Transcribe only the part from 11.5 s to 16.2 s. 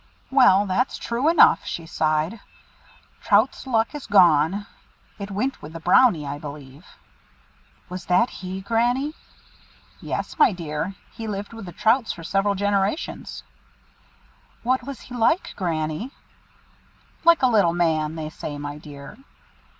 with the Trouts for several generations." "What was he like, Granny?"